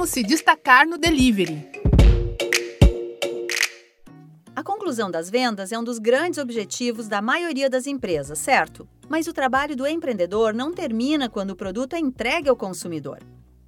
Como 0.00 0.08
se 0.08 0.22
destacar 0.22 0.88
no 0.88 0.96
delivery. 0.96 1.62
A 4.56 4.62
conclusão 4.62 5.10
das 5.10 5.28
vendas 5.28 5.72
é 5.72 5.78
um 5.78 5.84
dos 5.84 5.98
grandes 5.98 6.38
objetivos 6.38 7.06
da 7.06 7.20
maioria 7.20 7.68
das 7.68 7.86
empresas, 7.86 8.38
certo? 8.38 8.88
Mas 9.10 9.26
o 9.26 9.32
trabalho 9.34 9.76
do 9.76 9.86
empreendedor 9.86 10.54
não 10.54 10.72
termina 10.72 11.28
quando 11.28 11.50
o 11.50 11.54
produto 11.54 11.92
é 11.92 11.98
entregue 11.98 12.48
ao 12.48 12.56
consumidor. 12.56 13.18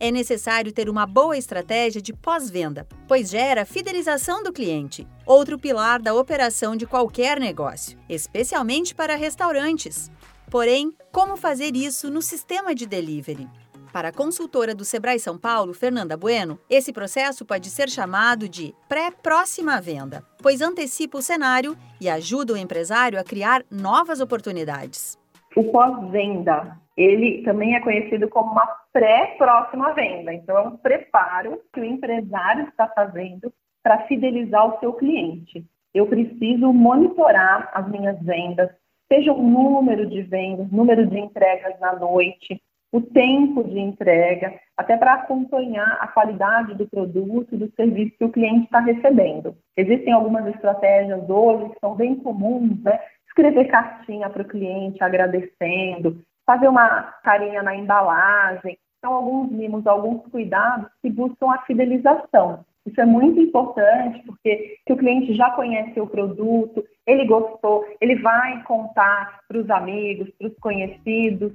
É 0.00 0.10
necessário 0.10 0.72
ter 0.72 0.88
uma 0.88 1.04
boa 1.04 1.36
estratégia 1.36 2.00
de 2.00 2.14
pós-venda, 2.14 2.88
pois 3.06 3.28
gera 3.28 3.66
fidelização 3.66 4.42
do 4.42 4.54
cliente, 4.54 5.06
outro 5.26 5.58
pilar 5.58 6.00
da 6.00 6.14
operação 6.14 6.74
de 6.74 6.86
qualquer 6.86 7.38
negócio, 7.38 7.98
especialmente 8.08 8.94
para 8.94 9.16
restaurantes. 9.16 10.10
Porém, 10.50 10.96
como 11.12 11.36
fazer 11.36 11.76
isso 11.76 12.10
no 12.10 12.22
sistema 12.22 12.74
de 12.74 12.86
delivery? 12.86 13.46
Para 13.92 14.08
a 14.08 14.12
consultora 14.12 14.74
do 14.74 14.86
Sebrae 14.86 15.18
São 15.18 15.38
Paulo, 15.38 15.74
Fernanda 15.74 16.16
Bueno, 16.16 16.58
esse 16.70 16.94
processo 16.94 17.44
pode 17.44 17.68
ser 17.68 17.90
chamado 17.90 18.48
de 18.48 18.74
pré-próxima 18.88 19.78
venda, 19.82 20.24
pois 20.42 20.62
antecipa 20.62 21.18
o 21.18 21.22
cenário 21.22 21.76
e 22.00 22.08
ajuda 22.08 22.54
o 22.54 22.56
empresário 22.56 23.20
a 23.20 23.24
criar 23.24 23.62
novas 23.70 24.22
oportunidades. 24.22 25.18
O 25.54 25.64
pós-venda, 25.64 26.78
ele 26.96 27.42
também 27.42 27.74
é 27.74 27.80
conhecido 27.80 28.30
como 28.30 28.52
uma 28.52 28.66
pré-próxima 28.94 29.92
venda. 29.92 30.32
Então, 30.32 30.56
é 30.56 30.62
um 30.62 30.76
preparo 30.78 31.60
que 31.70 31.80
o 31.80 31.84
empresário 31.84 32.68
está 32.68 32.88
fazendo 32.88 33.52
para 33.82 34.06
fidelizar 34.06 34.74
o 34.74 34.80
seu 34.80 34.94
cliente. 34.94 35.66
Eu 35.92 36.06
preciso 36.06 36.72
monitorar 36.72 37.70
as 37.74 37.86
minhas 37.90 38.18
vendas, 38.22 38.70
seja 39.12 39.34
o 39.34 39.42
número 39.42 40.08
de 40.08 40.22
vendas, 40.22 40.72
número 40.72 41.06
de 41.06 41.18
entregas 41.18 41.78
na 41.78 41.94
noite, 41.94 42.58
o 42.92 43.00
tempo 43.00 43.64
de 43.64 43.80
entrega, 43.80 44.54
até 44.76 44.98
para 44.98 45.14
acompanhar 45.14 45.96
a 45.98 46.06
qualidade 46.06 46.74
do 46.74 46.86
produto, 46.86 47.56
do 47.56 47.72
serviço 47.74 48.18
que 48.18 48.24
o 48.24 48.30
cliente 48.30 48.64
está 48.64 48.80
recebendo. 48.80 49.56
Existem 49.74 50.12
algumas 50.12 50.46
estratégias 50.54 51.28
hoje 51.28 51.70
que 51.70 51.80
são 51.80 51.94
bem 51.94 52.14
comuns, 52.16 52.82
né? 52.82 53.00
Escrever 53.26 53.64
cartinha 53.68 54.28
para 54.28 54.42
o 54.42 54.48
cliente 54.48 55.02
agradecendo, 55.02 56.22
fazer 56.44 56.68
uma 56.68 57.14
carinha 57.24 57.62
na 57.62 57.74
embalagem. 57.74 58.76
São 59.00 59.14
alguns 59.14 59.50
mimos, 59.50 59.86
alguns 59.86 60.26
cuidados 60.30 60.90
que 61.00 61.08
buscam 61.08 61.50
a 61.50 61.62
fidelização. 61.62 62.62
Isso 62.84 63.00
é 63.00 63.06
muito 63.06 63.40
importante 63.40 64.22
porque 64.26 64.76
se 64.86 64.92
o 64.92 64.96
cliente 64.96 65.32
já 65.34 65.50
conhece 65.52 65.98
o 65.98 66.06
produto, 66.06 66.84
ele 67.06 67.24
gostou, 67.24 67.86
ele 68.00 68.16
vai 68.16 68.62
contar 68.64 69.40
para 69.48 69.58
os 69.58 69.70
amigos, 69.70 70.28
para 70.38 70.48
os 70.48 70.58
conhecidos, 70.58 71.52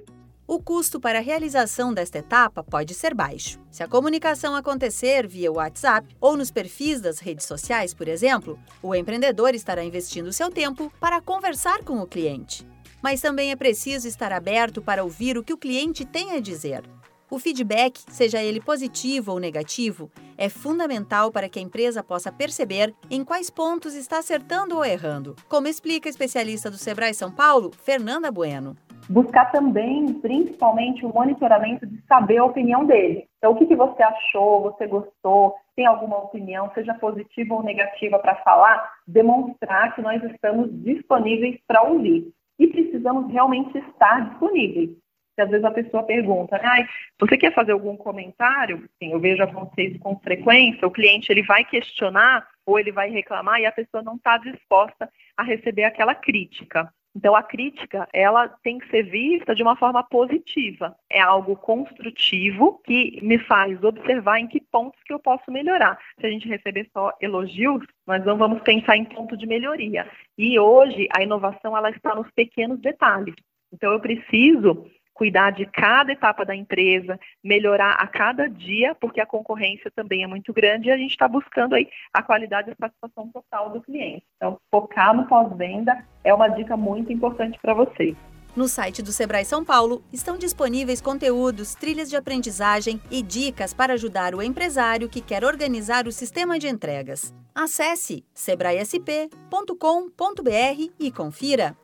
o 0.47 0.59
custo 0.59 0.97
para 0.97 1.19
a 1.19 1.21
realização 1.21 1.93
desta 1.93 2.19
etapa 2.19 2.63
pode 2.63 2.93
ser 2.93 3.13
baixo. 3.13 3.59
Se 3.69 3.83
a 3.83 3.87
comunicação 3.87 4.55
acontecer 4.55 5.27
via 5.27 5.51
WhatsApp 5.51 6.15
ou 6.21 6.37
nos 6.37 6.49
perfis 6.49 7.01
das 7.01 7.19
redes 7.19 7.45
sociais, 7.45 7.93
por 7.93 8.07
exemplo, 8.07 8.57
o 8.81 8.95
empreendedor 8.95 9.53
estará 9.53 9.83
investindo 9.83 10.31
seu 10.31 10.49
tempo 10.49 10.91
para 11.01 11.19
conversar 11.19 11.83
com 11.83 11.99
o 11.99 12.07
cliente. 12.07 12.65
Mas 13.03 13.19
também 13.19 13.51
é 13.51 13.57
preciso 13.57 14.07
estar 14.07 14.31
aberto 14.31 14.81
para 14.81 15.03
ouvir 15.03 15.37
o 15.37 15.43
que 15.43 15.53
o 15.53 15.57
cliente 15.57 16.05
tem 16.05 16.31
a 16.31 16.39
dizer. 16.39 16.81
O 17.29 17.37
feedback, 17.37 18.01
seja 18.09 18.41
ele 18.41 18.61
positivo 18.61 19.33
ou 19.33 19.39
negativo, 19.39 20.09
é 20.37 20.47
fundamental 20.47 21.29
para 21.29 21.49
que 21.49 21.59
a 21.59 21.61
empresa 21.61 22.01
possa 22.01 22.31
perceber 22.31 22.95
em 23.09 23.21
quais 23.21 23.49
pontos 23.49 23.93
está 23.93 24.19
acertando 24.19 24.77
ou 24.77 24.85
errando, 24.85 25.35
como 25.49 25.67
explica 25.67 26.07
a 26.07 26.09
especialista 26.09 26.71
do 26.71 26.77
Sebrae 26.77 27.13
São 27.13 27.29
Paulo, 27.29 27.73
Fernanda 27.83 28.31
Bueno 28.31 28.77
buscar 29.09 29.51
também, 29.51 30.13
principalmente, 30.13 31.05
o 31.05 31.13
monitoramento 31.13 31.85
de 31.85 32.01
saber 32.07 32.37
a 32.37 32.45
opinião 32.45 32.85
dele. 32.85 33.27
Então, 33.37 33.51
o 33.51 33.55
que, 33.55 33.65
que 33.65 33.75
você 33.75 34.03
achou, 34.03 34.61
você 34.61 34.85
gostou, 34.87 35.55
tem 35.75 35.85
alguma 35.85 36.17
opinião, 36.17 36.71
seja 36.73 36.93
positiva 36.93 37.53
ou 37.53 37.63
negativa 37.63 38.19
para 38.19 38.35
falar, 38.37 38.91
demonstrar 39.07 39.93
que 39.95 40.01
nós 40.01 40.21
estamos 40.23 40.69
disponíveis 40.83 41.59
para 41.67 41.83
ouvir. 41.83 42.31
E 42.59 42.67
precisamos 42.67 43.31
realmente 43.31 43.77
estar 43.77 44.29
disponíveis. 44.29 44.89
Se 45.35 45.41
às 45.43 45.49
vezes 45.51 45.63
a 45.63 45.71
pessoa 45.71 46.01
pergunta, 46.01 46.59
ah, 46.63 46.87
você 47.19 47.37
quer 47.37 47.53
fazer 47.53 47.71
algum 47.71 47.95
comentário? 47.95 48.89
Sim, 48.97 49.11
eu 49.11 49.19
vejo 49.19 49.45
vocês 49.45 49.95
com 49.99 50.17
frequência, 50.17 50.87
o 50.87 50.91
cliente 50.91 51.31
ele 51.31 51.43
vai 51.43 51.63
questionar 51.63 52.47
ou 52.65 52.79
ele 52.79 52.91
vai 52.91 53.11
reclamar 53.11 53.59
e 53.59 53.67
a 53.67 53.71
pessoa 53.71 54.01
não 54.01 54.15
está 54.15 54.39
disposta 54.39 55.07
a 55.37 55.43
receber 55.43 55.83
aquela 55.83 56.15
crítica. 56.15 56.91
Então, 57.17 57.35
a 57.35 57.41
crítica, 57.41 58.07
ela 58.13 58.47
tem 58.47 58.77
que 58.77 58.87
ser 58.91 59.01
vista 59.01 59.55
de 59.55 59.63
uma 59.63 59.75
forma 59.75 60.03
positiva. 60.03 60.95
É 61.09 61.19
algo 61.19 61.55
construtivo 61.55 62.79
que 62.85 63.19
me 63.23 63.39
faz 63.39 63.83
observar 63.83 64.39
em 64.39 64.45
que 64.45 64.61
pontos 64.61 65.01
que 65.03 65.11
eu 65.11 65.17
posso 65.17 65.51
melhorar. 65.51 65.97
Se 66.19 66.27
a 66.27 66.29
gente 66.29 66.47
receber 66.47 66.87
só 66.93 67.11
elogios, 67.19 67.83
nós 68.05 68.23
não 68.23 68.37
vamos 68.37 68.61
pensar 68.61 68.95
em 68.97 69.03
ponto 69.03 69.35
de 69.35 69.47
melhoria. 69.47 70.07
E 70.37 70.59
hoje, 70.59 71.07
a 71.11 71.23
inovação, 71.23 71.75
ela 71.75 71.89
está 71.89 72.13
nos 72.13 72.29
pequenos 72.35 72.79
detalhes. 72.79 73.33
Então, 73.73 73.91
eu 73.93 73.99
preciso 73.99 74.85
cuidar 75.17 75.51
de 75.51 75.65
cada 75.65 76.11
etapa 76.11 76.45
da 76.45 76.55
empresa, 76.55 77.19
melhorar 77.43 77.93
a 77.93 78.05
cada 78.05 78.47
dia, 78.47 78.93
porque 78.93 79.19
a 79.19 79.25
concorrência 79.25 79.91
também 79.95 80.23
é 80.23 80.27
muito 80.27 80.53
grande 80.53 80.89
e 80.89 80.91
a 80.91 80.97
gente 80.97 81.11
está 81.11 81.27
buscando 81.27 81.73
aí 81.73 81.89
a 82.13 82.21
qualidade 82.21 82.69
e 82.69 82.73
a 82.73 82.75
satisfação 82.75 83.27
total 83.29 83.71
do 83.71 83.81
cliente. 83.81 84.23
Então, 84.35 84.59
focar 84.69 85.15
no 85.15 85.25
pós-venda 85.25 86.05
é 86.23 86.31
uma 86.31 86.47
dica 86.49 86.77
muito 86.77 87.11
importante 87.11 87.57
para 87.59 87.73
vocês. 87.73 88.15
No 88.55 88.67
site 88.67 89.01
do 89.01 89.11
Sebrae 89.11 89.43
São 89.43 89.65
Paulo 89.65 90.03
estão 90.13 90.37
disponíveis 90.37 91.01
conteúdos, 91.01 91.73
trilhas 91.73 92.09
de 92.09 92.15
aprendizagem 92.15 93.01
e 93.09 93.23
dicas 93.23 93.73
para 93.73 93.93
ajudar 93.93 94.35
o 94.35 94.41
empresário 94.41 95.09
que 95.09 95.21
quer 95.21 95.43
organizar 95.43 96.07
o 96.07 96.11
sistema 96.11 96.59
de 96.59 96.67
entregas. 96.67 97.33
Acesse 97.55 98.23
sebraesp.com.br 98.33 100.91
e 100.99 101.11
confira. 101.11 101.75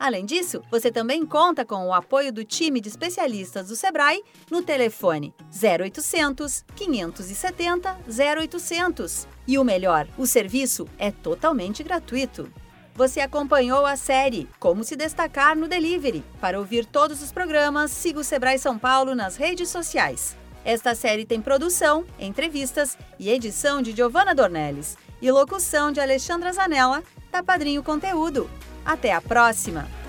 Além 0.00 0.24
disso, 0.24 0.62
você 0.70 0.90
também 0.90 1.26
conta 1.26 1.62
com 1.62 1.86
o 1.86 1.92
apoio 1.92 2.32
do 2.32 2.42
time 2.42 2.80
de 2.80 2.88
especialistas 2.88 3.68
do 3.68 3.76
Sebrae 3.76 4.24
no 4.50 4.62
telefone 4.62 5.34
0800 5.54 6.64
570 6.74 7.98
0800. 8.08 9.28
E 9.46 9.58
o 9.58 9.64
melhor, 9.64 10.08
o 10.16 10.26
serviço 10.26 10.88
é 10.96 11.10
totalmente 11.10 11.82
gratuito. 11.82 12.50
Você 12.94 13.20
acompanhou 13.20 13.84
a 13.84 13.94
série 13.94 14.48
Como 14.58 14.84
se 14.84 14.96
destacar 14.96 15.54
no 15.54 15.68
delivery. 15.68 16.24
Para 16.40 16.58
ouvir 16.58 16.86
todos 16.86 17.22
os 17.22 17.30
programas, 17.30 17.90
siga 17.90 18.20
o 18.20 18.24
Sebrae 18.24 18.58
São 18.58 18.78
Paulo 18.78 19.14
nas 19.14 19.36
redes 19.36 19.68
sociais. 19.68 20.34
Esta 20.64 20.94
série 20.94 21.26
tem 21.26 21.42
produção, 21.42 22.06
entrevistas 22.18 22.96
e 23.18 23.28
edição 23.28 23.82
de 23.82 23.92
Giovanna 23.92 24.34
Dornelles 24.34 24.96
e 25.20 25.30
locução 25.30 25.92
de 25.92 26.00
Alexandra 26.00 26.54
Zanella, 26.54 27.02
da 27.30 27.42
Padrinho 27.42 27.82
Conteúdo. 27.82 28.48
Até 28.90 29.12
a 29.12 29.20
próxima! 29.20 29.99